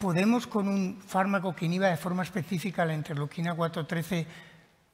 podemos 0.00 0.46
con 0.46 0.66
un 0.66 0.98
fármaco 1.06 1.54
que 1.54 1.66
inhiba 1.66 1.88
de 1.88 2.00
forma 2.00 2.22
específica 2.22 2.86
la 2.86 2.94
interleuquina 2.94 3.54
413 3.54 4.26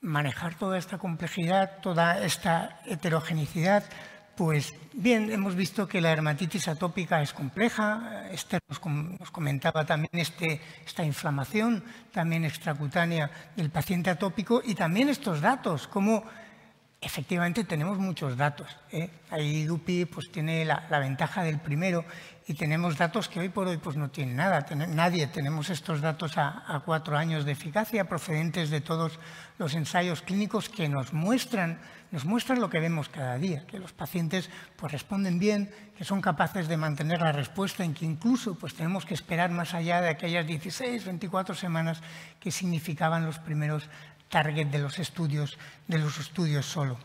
manejar 0.00 0.56
toda 0.56 0.76
esta 0.78 0.98
complejidad, 0.98 1.78
toda 1.80 2.20
esta 2.24 2.80
heterogenicidad, 2.84 3.84
pues 4.36 4.74
bien, 4.92 5.30
hemos 5.30 5.54
visto 5.54 5.86
que 5.86 6.00
la 6.00 6.10
dermatitis 6.10 6.68
atópica 6.68 7.22
es 7.22 7.32
compleja. 7.32 8.28
Esther 8.32 8.60
nos, 8.68 9.30
comentaba 9.30 9.86
también 9.86 10.10
este, 10.12 10.60
esta 10.84 11.04
inflamación 11.04 11.82
también 12.12 12.44
extracutánea 12.44 13.30
del 13.54 13.70
paciente 13.70 14.10
atópico 14.10 14.60
y 14.62 14.74
también 14.74 15.08
estos 15.08 15.40
datos, 15.40 15.86
como 15.86 16.24
efectivamente 17.06 17.64
tenemos 17.64 17.98
muchos 17.98 18.36
datos. 18.36 18.66
¿eh? 18.90 19.08
Ahí 19.30 19.64
DUPI 19.64 20.06
pues, 20.06 20.30
tiene 20.30 20.64
la, 20.64 20.98
ventaja 20.98 21.42
del 21.42 21.58
primero 21.58 22.04
y 22.46 22.54
tenemos 22.54 22.98
datos 22.98 23.28
que 23.28 23.40
hoy 23.40 23.48
por 23.48 23.68
hoy 23.68 23.78
pues, 23.78 23.96
no 23.96 24.10
tienen 24.10 24.36
nada. 24.36 24.66
nadie 24.88 25.26
tenemos 25.28 25.70
estos 25.70 26.00
datos 26.00 26.36
a, 26.36 26.64
a 26.66 26.80
cuatro 26.80 27.16
años 27.16 27.44
de 27.44 27.52
eficacia 27.52 28.08
procedentes 28.08 28.70
de 28.70 28.80
todos 28.80 29.18
los 29.58 29.74
ensayos 29.74 30.22
clínicos 30.22 30.68
que 30.68 30.88
nos 30.88 31.12
muestran 31.12 31.78
nos 32.10 32.24
muestran 32.24 32.60
lo 32.60 32.70
que 32.70 32.80
vemos 32.80 33.08
cada 33.08 33.36
día, 33.36 33.66
que 33.66 33.78
los 33.78 33.92
pacientes 33.92 34.50
pues, 34.76 34.92
responden 34.92 35.38
bien, 35.38 35.70
que 35.96 36.04
son 36.04 36.20
capaces 36.20 36.68
de 36.68 36.76
mantener 36.76 37.20
la 37.20 37.32
respuesta, 37.32 37.84
en 37.84 37.94
que 37.94 38.04
incluso 38.04 38.54
pues, 38.54 38.74
tenemos 38.74 39.04
que 39.04 39.14
esperar 39.14 39.50
más 39.50 39.74
allá 39.74 40.00
de 40.00 40.08
aquellas 40.08 40.46
16, 40.46 41.04
24 41.04 41.54
semanas 41.54 42.00
que 42.40 42.50
significaban 42.50 43.26
los 43.26 43.38
primeros 43.38 43.88
targets 44.28 44.70
de 44.70 44.78
los 44.78 44.98
estudios, 44.98 45.58
de 45.86 45.98
los 45.98 46.18
estudios 46.18 46.66
solo. 46.66 46.98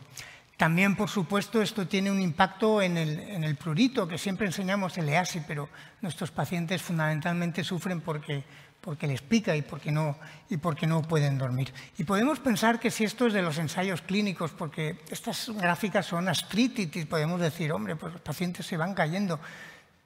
También, 0.56 0.94
por 0.94 1.08
supuesto, 1.08 1.60
esto 1.60 1.88
tiene 1.88 2.10
un 2.10 2.20
impacto 2.20 2.82
en 2.82 2.96
el, 2.96 3.18
en 3.18 3.42
el 3.42 3.56
prurito, 3.56 4.06
que 4.06 4.18
siempre 4.18 4.46
enseñamos 4.46 4.96
el 4.98 5.08
EASI, 5.08 5.40
pero 5.46 5.68
nuestros 6.02 6.30
pacientes 6.30 6.82
fundamentalmente 6.82 7.64
sufren 7.64 8.00
porque 8.00 8.44
porque 8.82 9.06
les 9.06 9.22
pica 9.22 9.54
y 9.56 9.62
porque, 9.62 9.92
no, 9.92 10.18
y 10.50 10.56
porque 10.56 10.86
no 10.86 11.02
pueden 11.02 11.38
dormir. 11.38 11.72
Y 11.98 12.04
podemos 12.04 12.40
pensar 12.40 12.80
que 12.80 12.90
si 12.90 13.04
esto 13.04 13.28
es 13.28 13.32
de 13.32 13.40
los 13.40 13.56
ensayos 13.58 14.02
clínicos, 14.02 14.50
porque 14.50 14.98
estas 15.08 15.50
gráficas 15.50 16.04
son 16.04 16.28
astrititis, 16.28 17.06
podemos 17.06 17.40
decir, 17.40 17.72
hombre, 17.72 17.94
pues 17.94 18.12
los 18.12 18.20
pacientes 18.20 18.66
se 18.66 18.76
van 18.76 18.92
cayendo, 18.92 19.38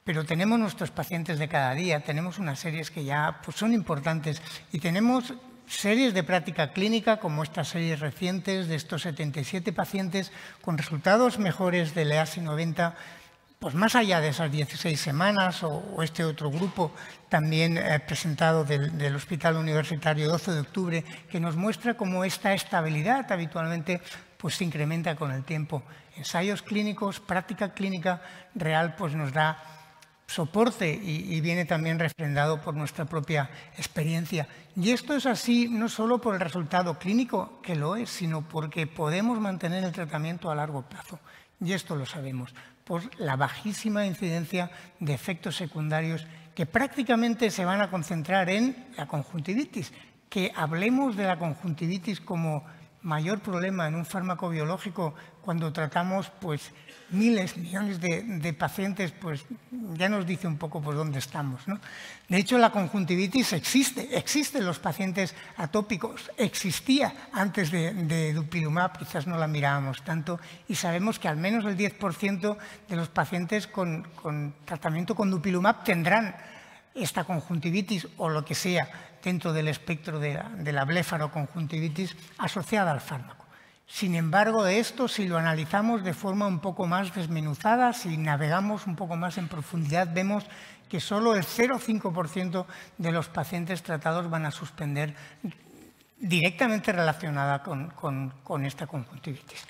pero 0.03 0.23
tenemos 0.25 0.59
nuestros 0.59 0.91
pacientes 0.91 1.39
de 1.39 1.49
cada 1.49 1.73
día, 1.73 2.03
tenemos 2.03 2.37
unas 2.37 2.59
series 2.59 2.91
que 2.91 3.03
ya 3.03 3.41
pues, 3.43 3.57
son 3.57 3.73
importantes 3.73 4.41
y 4.71 4.79
tenemos 4.79 5.33
series 5.67 6.13
de 6.13 6.23
práctica 6.23 6.71
clínica 6.71 7.17
como 7.17 7.43
estas 7.43 7.67
series 7.67 7.99
recientes 7.99 8.67
de 8.67 8.75
estos 8.75 9.03
77 9.03 9.73
pacientes 9.73 10.31
con 10.61 10.77
resultados 10.77 11.39
mejores 11.39 11.93
del 11.93 12.11
EASI 12.11 12.41
90 12.41 12.95
pues 13.59 13.73
más 13.73 13.95
allá 13.95 14.21
de 14.21 14.29
esas 14.29 14.51
16 14.51 14.99
semanas 14.99 15.63
o, 15.63 16.03
este 16.03 16.23
otro 16.23 16.51
grupo 16.51 16.91
también 17.27 17.77
eh, 17.77 17.99
presentado 17.99 18.63
del, 18.63 19.15
Hospital 19.15 19.57
Universitario 19.57 20.29
12 20.29 20.51
de 20.51 20.59
octubre, 20.59 21.03
que 21.29 21.39
nos 21.39 21.55
muestra 21.55 21.95
cómo 21.95 22.23
esta 22.23 22.53
estabilidad 22.53 23.31
habitualmente 23.31 24.01
pues, 24.37 24.55
se 24.55 24.63
incrementa 24.63 25.15
con 25.15 25.31
el 25.31 25.43
tiempo. 25.43 25.83
Ensayos 26.15 26.61
clínicos, 26.61 27.19
práctica 27.19 27.73
clínica 27.73 28.21
real, 28.53 28.95
pues 28.95 29.13
nos 29.13 29.33
da 29.33 29.57
soporte 30.27 30.93
y, 30.93 31.39
viene 31.39 31.65
también 31.65 31.99
refrendado 31.99 32.61
por 32.61 32.75
nuestra 32.75 33.05
propia 33.05 33.49
experiencia. 33.77 34.47
Y 34.75 34.91
esto 34.91 35.15
es 35.15 35.25
así 35.25 35.69
no 35.69 35.87
solo 35.87 36.19
por 36.19 36.35
el 36.35 36.41
resultado 36.41 36.99
clínico, 36.99 37.59
que 37.63 37.75
lo 37.75 37.95
es, 37.95 38.09
sino 38.09 38.47
porque 38.47 38.87
podemos 38.87 39.39
mantener 39.39 39.85
el 39.85 39.93
tratamiento 39.93 40.51
a 40.51 40.55
largo 40.55 40.83
plazo. 40.83 41.19
Y 41.63 41.73
esto 41.73 41.95
lo 41.95 42.05
sabemos 42.05 42.53
por 42.83 43.03
la 43.19 43.35
bajísima 43.35 44.05
incidencia 44.05 44.69
de 44.99 45.13
efectos 45.13 45.55
secundarios 45.55 46.27
que 46.53 46.65
prácticamente 46.65 47.49
se 47.49 47.65
van 47.65 47.81
a 47.81 47.89
concentrar 47.89 48.49
en 48.49 48.87
la 48.97 49.07
conjuntivitis. 49.07 49.93
Que 50.29 50.51
hablemos 50.55 51.15
de 51.15 51.23
la 51.23 51.39
conjuntivitis 51.39 52.19
como 52.19 52.65
mayor 53.07 53.39
problema 53.39 53.87
en 53.87 53.95
un 53.95 54.05
fármaco 54.05 54.49
biológico 54.49 55.15
cuando 55.41 55.71
tratamos 55.71 56.29
pues, 56.41 56.71
miles, 57.09 57.55
millones 57.55 58.01
de, 58.01 58.53
pacientes, 58.53 59.13
pues 59.13 59.45
ya 59.93 60.09
nos 60.09 60.27
dice 60.27 60.45
un 60.45 60.57
poco 60.57 60.81
por 60.81 60.95
dónde 60.95 61.19
estamos. 61.19 61.61
De 62.27 62.37
hecho, 62.37 62.57
la 62.57 62.69
conjuntivitis 62.69 63.53
existe, 63.53 64.17
existen 64.17 64.65
los 64.65 64.79
pacientes 64.79 65.33
atópicos, 65.55 66.29
existía 66.37 67.29
antes 67.31 67.71
de, 67.71 68.33
dupilumab, 68.33 68.97
quizás 68.97 69.25
no 69.25 69.37
la 69.37 69.47
mirábamos 69.47 70.03
tanto, 70.03 70.37
y 70.67 70.75
sabemos 70.75 71.17
que 71.17 71.29
al 71.29 71.37
menos 71.37 71.63
el 71.63 71.77
10% 71.77 72.57
de 72.89 72.95
los 72.97 73.07
pacientes 73.07 73.67
con, 73.67 74.05
tratamiento 74.65 75.15
con 75.15 75.31
dupilumab 75.31 75.85
tendrán 75.85 76.35
esta 76.97 77.23
conjuntivitis 77.23 78.07
o 78.17 78.29
lo 78.29 78.43
que 78.43 78.55
sea 78.55 78.89
dentro 79.23 79.53
del 79.53 79.67
espectro 79.67 80.19
de 80.19 80.33
la, 80.73 80.85
blefaroconjuntivitis 80.85 82.15
asociada 82.37 82.91
al 82.91 83.01
fármaco. 83.01 83.45
Sin 83.85 84.15
embargo, 84.15 84.63
de 84.63 84.79
esto, 84.79 85.07
si 85.07 85.27
lo 85.27 85.37
analizamos 85.37 86.03
de 86.03 86.13
forma 86.13 86.45
un 86.47 86.59
poco 86.59 86.87
más 86.87 87.15
desmenuzada, 87.15 87.93
si 87.93 88.17
navegamos 88.17 88.85
un 88.85 88.97
poco 88.97 89.15
más 89.15 89.37
en 89.37 89.47
profundidad, 89.47 90.09
vemos 90.13 90.43
que 90.89 90.99
solo 90.99 91.35
el 91.35 91.43
0,5% 91.43 92.65
de 92.97 93.11
los 93.11 93.29
pacientes 93.29 93.83
tratados 93.83 94.29
van 94.29 94.45
a 94.45 94.51
suspender 94.51 95.15
directamente 96.19 96.91
relacionada 96.91 97.63
con, 97.63 98.65
esta 98.65 98.87
conjuntivitis. 98.87 99.65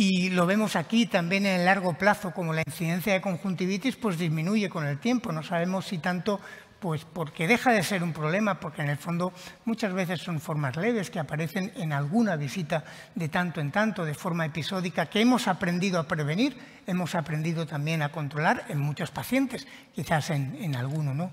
Y 0.00 0.30
lo 0.30 0.46
vemos 0.46 0.76
aquí 0.76 1.06
también 1.06 1.44
en 1.44 1.58
el 1.58 1.64
largo 1.64 1.92
plazo, 1.94 2.30
como 2.30 2.52
la 2.52 2.62
incidencia 2.64 3.14
de 3.14 3.20
conjuntivitis 3.20 3.96
pues 3.96 4.16
disminuye 4.16 4.68
con 4.68 4.86
el 4.86 5.00
tiempo. 5.00 5.32
No 5.32 5.42
sabemos 5.42 5.86
si 5.86 5.98
tanto 5.98 6.40
pues 6.78 7.04
porque 7.04 7.48
deja 7.48 7.72
de 7.72 7.82
ser 7.82 8.04
un 8.04 8.12
problema, 8.12 8.60
porque 8.60 8.82
en 8.82 8.90
el 8.90 8.96
fondo 8.96 9.32
muchas 9.64 9.92
veces 9.92 10.20
son 10.20 10.40
formas 10.40 10.76
leves 10.76 11.10
que 11.10 11.18
aparecen 11.18 11.72
en 11.74 11.92
alguna 11.92 12.36
visita 12.36 12.84
de 13.16 13.28
tanto 13.28 13.60
en 13.60 13.72
tanto, 13.72 14.04
de 14.04 14.14
forma 14.14 14.46
episódica, 14.46 15.06
que 15.06 15.20
hemos 15.20 15.48
aprendido 15.48 15.98
a 15.98 16.06
prevenir, 16.06 16.56
hemos 16.86 17.16
aprendido 17.16 17.66
también 17.66 18.00
a 18.02 18.12
controlar 18.12 18.66
en 18.68 18.78
muchos 18.78 19.10
pacientes, 19.10 19.66
quizás 19.92 20.30
en, 20.30 20.56
en 20.60 20.76
alguno, 20.76 21.12
¿no? 21.12 21.32